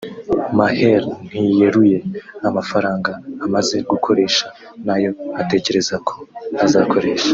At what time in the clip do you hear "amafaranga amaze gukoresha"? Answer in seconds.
2.47-4.45